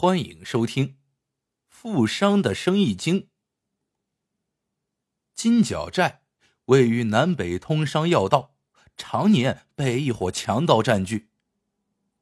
[0.00, 0.86] 欢迎收听
[1.68, 3.22] 《富商的生意经》。
[5.34, 6.22] 金角寨
[6.66, 8.54] 位于南北通商要道，
[8.96, 11.30] 常年被一伙强盗占据。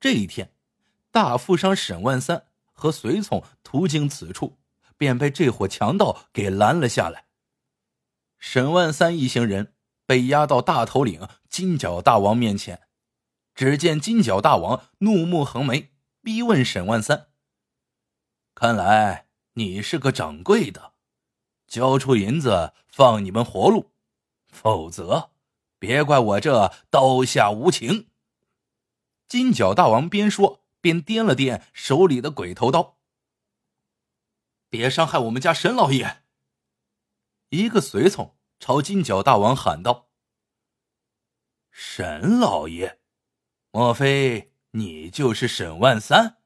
[0.00, 0.54] 这一天，
[1.10, 4.56] 大富商沈万三和随从途经此处，
[4.96, 7.26] 便被这伙强盗给拦了下来。
[8.38, 9.74] 沈万三一行人
[10.06, 12.88] 被押到大头领金角大王面前。
[13.54, 15.90] 只见金角大王怒目横眉，
[16.22, 17.28] 逼问沈万三
[18.56, 20.94] ：“看来你是个掌柜的，
[21.66, 23.92] 交出银子放你们活路，
[24.48, 25.32] 否则
[25.78, 28.08] 别怪我这刀下无情。”
[29.28, 32.96] 金角大王边说边掂了掂手里的鬼头刀。
[34.70, 36.22] “别伤害我们家沈老爷！”
[37.50, 40.08] 一个随从朝金角大王喊道。
[41.70, 43.00] “沈老爷。”
[43.70, 46.38] 莫非你就是沈万三？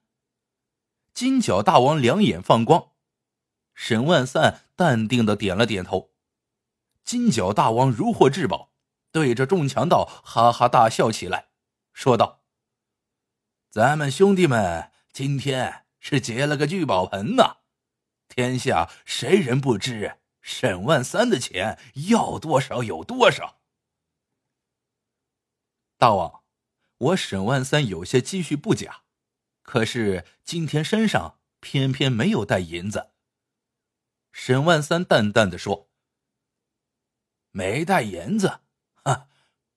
[1.12, 2.92] 金角大王两眼放光，
[3.74, 6.10] 沈万三淡定的点了点头。
[7.04, 8.72] 金角大王如获至宝，
[9.10, 11.48] 对着众强盗哈哈大笑起来，
[11.92, 12.42] 说道
[13.70, 17.58] ：“咱们兄弟们今天是结了个聚宝盆呐！
[18.28, 23.60] 天下谁人不知沈万三的钱要多少有多少？”
[25.98, 26.40] 大王。
[27.00, 29.04] 我沈万三有些积蓄不假，
[29.70, 33.10] 可是今天身上偏偏没有带银子。
[34.32, 35.88] 沈万三淡淡的说
[37.52, 38.62] ：“没带银子，
[39.04, 39.28] 哈，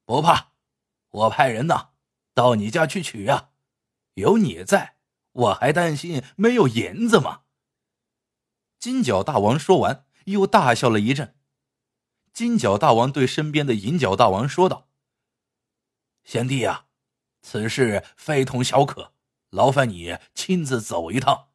[0.03, 0.53] 不怕，
[1.11, 1.91] 我派人呐
[2.33, 3.51] 到你家去取呀。
[4.15, 4.97] 有你在，
[5.33, 7.43] 我还担心没有银子吗？”
[8.81, 11.37] 金角大王说完，又大笑了一阵。
[12.33, 14.89] 金角大王对身边的银角大王说道
[16.25, 16.87] ：“贤弟呀。”
[17.45, 19.13] 此事非同小可，
[19.53, 21.49] 劳烦你亲自走一趟。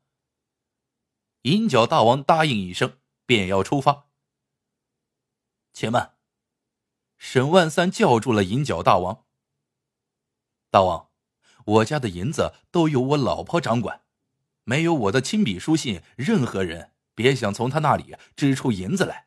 [1.43, 4.07] 银角大王答应一声，便要出发。
[5.73, 6.15] 且慢！
[7.17, 9.25] 沈万三叫住了银角大王。
[10.71, 11.11] 大王，
[11.65, 14.03] 我家的银子都由我老婆掌管，
[14.63, 19.27] 没有我的亲笔书信，任何人别想从他那里支出银子来。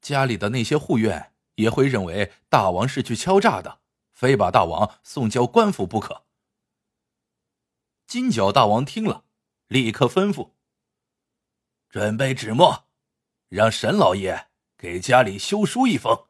[0.00, 3.78] 家里的那些护院也会认为大王是去敲诈的。
[4.12, 6.24] 非把大王送交官府不可。
[8.10, 9.24] 金角大王听了，
[9.68, 10.50] 立刻吩咐
[11.88, 12.88] ：“准备纸墨，
[13.48, 16.26] 让沈老爷给家里修书一封。”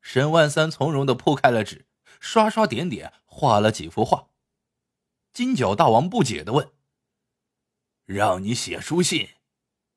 [0.00, 1.86] 沈万三从容的铺开了纸，
[2.18, 4.30] 刷刷点点画了几幅画。
[5.34, 6.72] 金角大王不解的问
[8.06, 9.28] ：“让你写书信，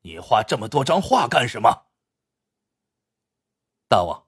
[0.01, 1.85] 你画这么多张画干什么？”
[3.87, 4.27] 大王，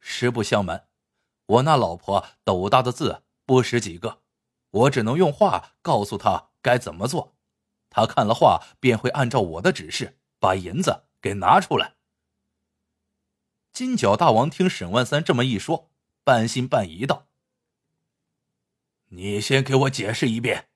[0.00, 0.88] 实不相瞒。
[1.46, 4.23] 我那老婆斗大的字不识几个，
[4.74, 7.36] 我只能用画告诉他该怎么做，
[7.90, 11.94] 他看了画便会按照我的指示把银子给拿出来。
[13.72, 15.90] 金角大王听沈万三这么一说，
[16.24, 17.28] 半信半疑道
[19.10, 20.68] ：“你先给我解释一遍，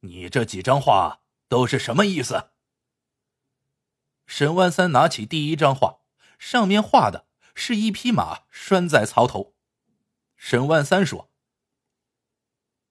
[0.00, 2.50] 你这几张画都是什么意思？”
[4.26, 5.98] 沈万三拿起第一张画，
[6.38, 9.54] 上面画的是一匹马拴在槽头。
[10.36, 11.30] 沈万三说：“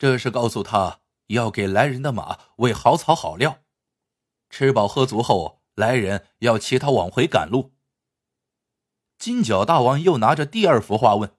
[0.04, 3.64] 这是告诉他要给来人的马喂好草好料，
[4.50, 7.74] 吃饱喝足后，来人要骑他往回赶路。”
[9.18, 11.38] 金角大王又拿着第二幅画问：“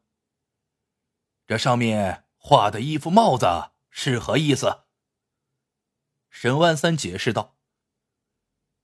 [1.47, 4.85] 这上面画的衣服帽子是何意思？”
[6.33, 7.59] 沈万三解释道：“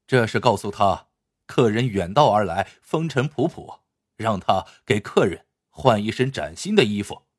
[0.06, 1.08] 这是告诉他，
[1.46, 3.80] 客人远道而来，风尘仆仆，
[4.16, 7.29] 让他给客人。”换一身崭新的衣服。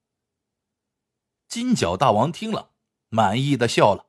[1.52, 2.72] 金角大王听了，
[3.10, 4.08] 满意的笑了，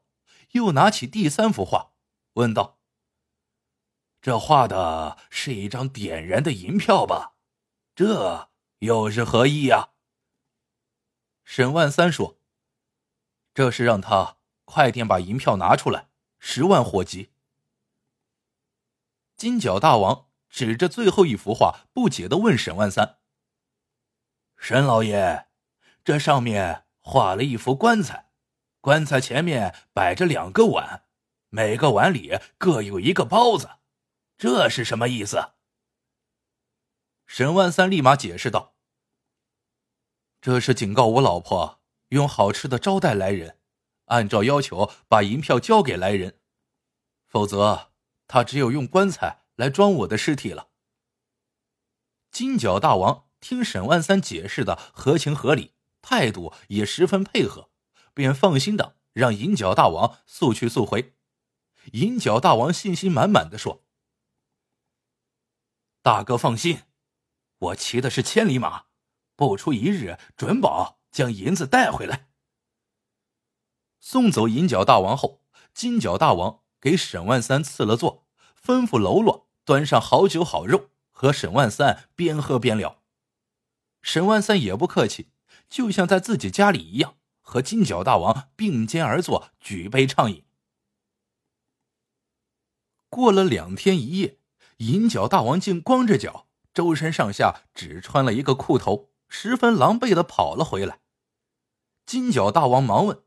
[0.53, 1.91] 又拿起第三幅画，
[2.35, 2.79] 问道
[4.23, 7.35] ：“这画的是一张点燃的银票吧？
[7.97, 8.49] 这
[8.79, 9.89] 又是何意呀？”
[11.43, 12.39] 沈万三说
[13.53, 17.33] ：“这是让他快点把银票拿出来，十万火急。”
[19.35, 23.19] 金角大王指着最后一幅画，不解的问沈万三。
[24.57, 25.49] 沈老爷，
[26.05, 28.31] 这上面画了一副棺材，
[28.81, 31.05] 棺材前面摆着两个碗，
[31.51, 33.69] 每个碗里各有一个包子，
[34.39, 35.53] 这是什么意思？
[37.27, 38.75] 沈万三立马解释道
[40.41, 43.59] ：“这是警告我老婆用好吃的招待来人，
[44.07, 46.41] 按照要求把银票交给来人，
[47.29, 47.93] 否则
[48.27, 50.71] 他只有用棺材来装我的尸体了。”
[52.33, 53.29] 金角大王。
[53.43, 55.72] 听沈万三解释的合情合理，
[56.03, 57.71] 态度也十分配合，
[58.13, 61.15] 便放心的让银角大王速去速回。
[61.93, 63.85] 银角大王信心满满的说
[66.03, 66.83] ：“大哥放心，
[67.59, 68.85] 我骑的是千里马，
[69.35, 72.29] 不出一日，准保将银子带回来。”
[73.99, 78.27] 送走银角大王后，金角大王给沈万三赐了座，
[78.61, 83.03] 吩咐喽啰端上好酒好肉，和沈万三边喝边聊。
[84.03, 85.32] 沈万三也不客气，
[85.73, 90.45] 就像在自己家里一样，和金角大王并肩而坐，举杯畅饮。
[93.09, 94.39] 过了两天一夜，
[94.77, 101.01] 银角大王竟光着脚，周身上下只穿了一个裤头，十分狼狈的跑了回来。
[102.05, 103.25] 金角大王忙问：“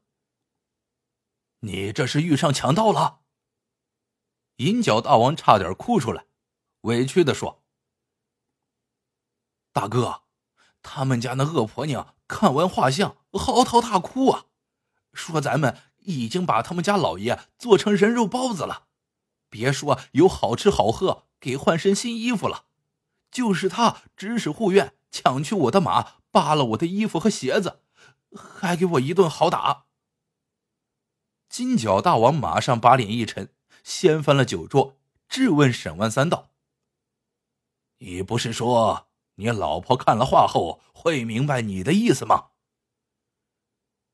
[1.61, 3.21] 你这是遇上强盗了？”
[4.57, 6.27] 银角大王差点哭出来，
[6.81, 7.63] 委屈的说
[9.73, 10.21] ：“大哥。”
[10.87, 14.45] 他们家那恶婆娘看完画像，嚎啕大哭啊，
[15.13, 18.87] 说咱们已经把他们家老爷做成人肉包子了，
[19.49, 22.65] 别说有好吃好喝，给换身新衣服了，
[23.31, 27.81] 就是他指使护院抢去我的马，扒了我的衣服和鞋子，
[28.35, 29.85] 还给我一顿好打。
[31.47, 33.49] 金角大王马上把脸一沉，
[33.83, 34.97] 掀翻了酒桌，
[35.29, 36.49] 质问沈万三道
[37.99, 42.51] ：“你不是说？”你老婆看了画后会明白你的意思吗？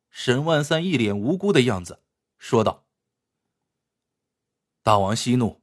[0.10, 2.04] 沈万三一脸无辜的样子
[2.38, 2.86] 说道
[4.84, 5.62] ：“大王息怒，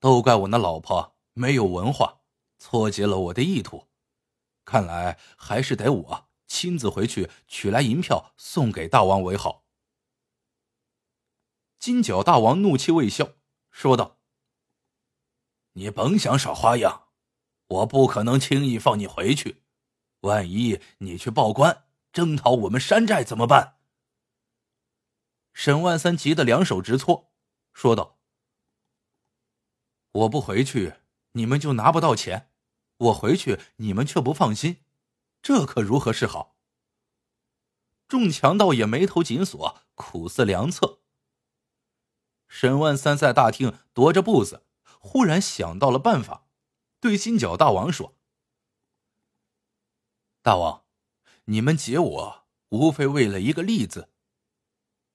[0.00, 2.22] 都怪我那老婆没有文化，
[2.58, 3.86] 错解了我的意图。
[4.64, 9.64] 看来还是得我亲自回去取来银票送给大王为好。”
[11.78, 13.34] 金角大王怒气未消，
[13.70, 14.18] 说道
[15.74, 17.04] ：“你甭想耍花样。”
[17.68, 19.62] 我不可能轻易放你回去，
[20.20, 23.78] 万一你去报官征讨我们山寨怎么办？
[25.52, 27.32] 沈万三急得两手直搓，
[27.72, 28.18] 说道
[30.12, 30.94] ：“我不回去，
[31.32, 32.50] 你们就拿不到钱；
[32.98, 34.84] 我回去，你们却不放心，
[35.42, 36.56] 这可如何是好？”
[38.06, 41.00] 众强盗也眉头紧锁，苦思良策。
[42.46, 44.64] 沈万三在大厅踱着步子，
[45.00, 46.45] 忽然想到了办法。
[46.98, 48.16] 对金角大王说
[50.42, 50.84] ：“大王，
[51.44, 54.10] 你们劫我，无非为了一个利字。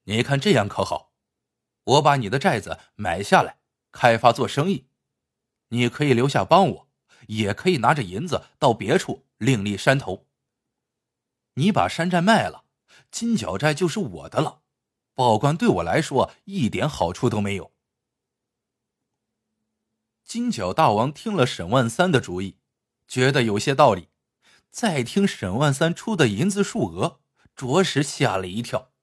[0.03, 1.13] 你看这样可好？
[1.83, 3.59] 我把你的寨子买下来，
[3.91, 4.87] 开发做生意。
[5.69, 6.89] 你可以留下帮我，
[7.27, 10.27] 也可以拿着银子到别处另立山头。
[11.55, 12.65] 你把山寨卖了，
[13.09, 14.61] 金角寨就是我的了。
[15.15, 17.71] 报官对我来说一点好处都没有。”
[20.31, 22.55] 金角大王听了沈万三的主意，
[23.05, 24.07] 觉得有些道理。
[24.69, 27.19] 再听沈万三出的银子数额，
[27.53, 28.93] 着实吓了一跳。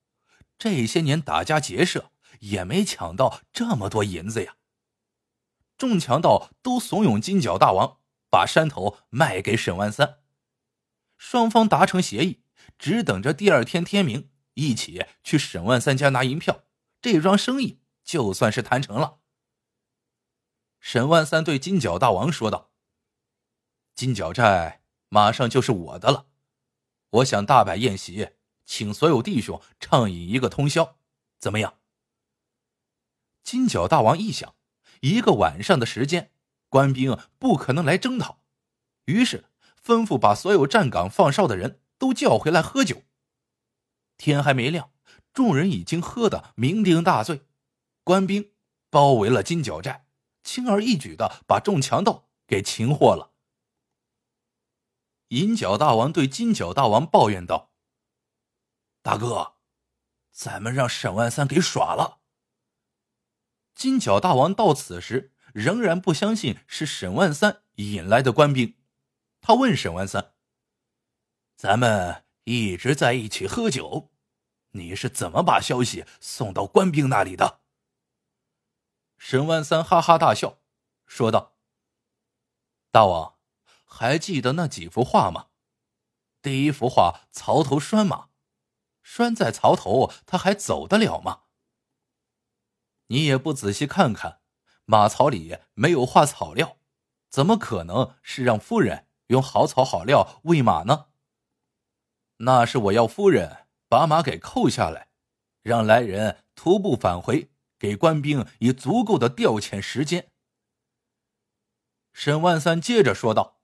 [0.59, 4.55] 这些年打家劫舍，也没抢到这么多银子呀。
[5.77, 7.99] 众强盗都怂恿金角大王
[8.31, 10.21] 把山头卖给沈万三。
[11.19, 12.41] 双方达成协议，
[12.79, 16.63] 只等着第二天天明，一起去沈万三家拿银票。
[17.03, 19.19] 这桩生意就算是谈成了。
[20.81, 22.71] 沈万三对金角大王说道
[23.95, 26.27] ：“金角寨马上就是我的了，
[27.11, 28.31] 我想大摆宴席，
[28.65, 30.97] 请所有弟兄畅饮一个通宵，
[31.39, 31.79] 怎么样？”
[33.43, 34.55] 金角大王一想，
[35.01, 36.32] 一个晚上的时间，
[36.69, 38.43] 官兵不可能来征讨，
[39.06, 39.47] 于是
[39.82, 43.03] 吩咐把所有站岗放哨的人都叫回来喝酒。
[44.17, 44.91] 天还没亮，
[45.32, 47.43] 众人已经喝得酩酊大醉，
[48.05, 48.53] 官兵
[48.91, 50.07] 包围了金角寨。
[50.48, 53.34] 轻而易举的把众强盗给擒获了。
[55.28, 57.74] 银角大王对金角大王抱怨道
[59.05, 59.56] ：“大哥，
[60.32, 62.20] 咱们让沈万三给耍了。”
[63.76, 68.74] 金角大王到此时仍然不相信是沈万三引来的官兵，
[69.43, 70.32] 他问沈万三
[71.56, 74.10] ：“咱们一直在一起喝酒，
[74.70, 77.60] 你是怎么把消息送到官兵那里的？”
[79.19, 80.58] 沈万三哈哈大笑，
[81.05, 81.56] 说道
[82.91, 83.34] ：“大王，
[83.84, 85.48] 还记得那几幅画吗？
[86.41, 88.29] 第一幅画，槽头拴马，
[89.03, 91.43] 拴在槽头，他还走得了吗？
[93.08, 94.41] 你也不仔细看看，
[94.84, 96.79] 马槽里没有画草料，
[97.29, 101.08] 怎么可能是让夫人用好草好料喂马呢？
[102.37, 105.10] 那是我要夫人把马给扣下来，
[105.63, 110.31] 让来人徒步返回。”给官兵以足够的调遣时间。
[112.13, 113.61] 沈万三接着说道：“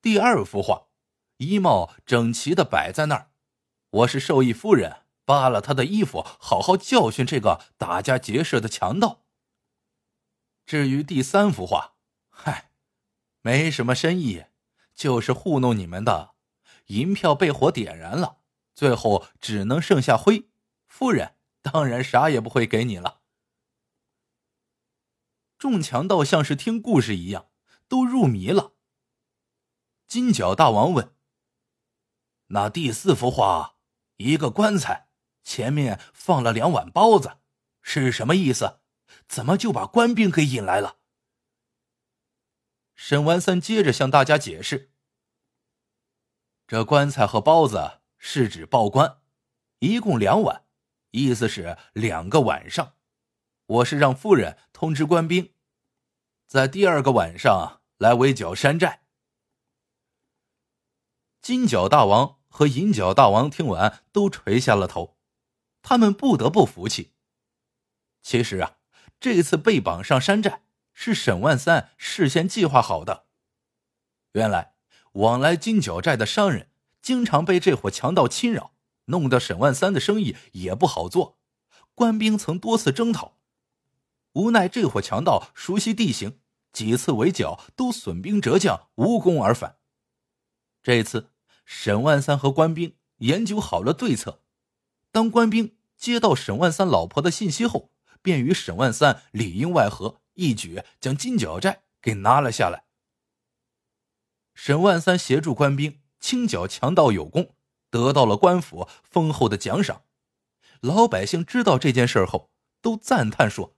[0.00, 0.88] 第二幅画，
[1.36, 3.30] 衣帽整齐的摆在那儿，
[3.90, 9.26] 我是授意夫人扒了他的衣服，好好教训这个打家劫舍的强盗。
[10.64, 11.96] 至于第三幅画，
[12.30, 12.70] 嗨，
[13.42, 14.46] 没什么深意，
[14.94, 16.34] 就是糊弄你们的。
[16.86, 18.38] 银票被火点燃了，
[18.74, 20.48] 最后只能剩下灰。
[20.86, 23.22] 夫人当然啥也不会给你了。
[25.56, 27.48] 众强盗像是听故事一样，
[27.88, 28.74] 都入迷了。
[30.08, 31.14] 金角大王问
[32.48, 33.76] ：“那第四幅画，
[34.16, 35.08] 一个棺材，
[35.44, 37.38] 前面放了两碗包子，
[37.80, 38.80] 是什么意思？
[39.28, 40.98] 怎么就把官兵给引来了？”
[42.94, 44.92] 沈万三接着向大家解释
[46.66, 49.22] ：“这棺材和包子是指报官，
[49.78, 50.66] 一共两碗，
[51.12, 52.94] 意思是两个晚上。
[53.66, 55.54] 我是让夫人通知官兵。”
[56.46, 59.04] 在第二个晚上来围剿山寨。
[61.40, 65.16] 金角大王和银角大王听完都垂下了头，
[65.80, 67.14] 他们不得不服气。
[68.22, 68.76] 其实啊，
[69.18, 73.26] 这次被绑上山寨是沈万三事先计划好的。
[74.32, 74.74] 原来
[75.12, 78.71] 往来金角寨的商人经常被这伙强盗侵扰，
[79.06, 81.38] 弄得沈万三的生意也不好做。
[81.94, 83.38] 官兵曾多次征讨，
[84.32, 86.38] 无奈这伙强盗熟悉地形。
[86.72, 89.76] 几次围剿都损兵折将，无功而返。
[90.82, 91.30] 这次
[91.66, 94.40] 沈万三和官兵研究好了对策，
[95.10, 97.90] 当官兵接到沈万三老婆的信息后，
[98.22, 102.84] 便与沈万三里应外合，一举将金角寨给拿了下来。
[104.54, 107.54] 沈万三协助官兵清剿强盗有功，
[107.92, 110.02] 得到了官府丰厚的奖赏。
[110.80, 113.76] 老百姓知道这件事后，都赞叹说：“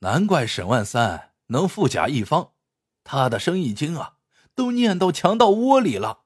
[0.00, 2.54] 难怪沈万三。”能富甲一方，
[3.04, 4.18] 他的生意经啊，
[4.56, 6.24] 都念到强盗窝里了。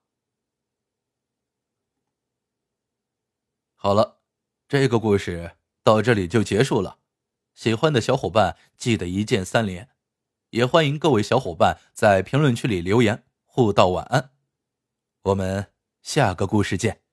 [3.74, 4.22] 好了，
[4.66, 7.00] 这个故事到这里就结束了。
[7.54, 9.90] 喜欢的小伙伴记得一键三连，
[10.48, 14.32] 也欢迎各位小伙伴在评论区里留言互道晚安。
[15.24, 15.69] 我们
[16.02, 17.09] 下个故事见。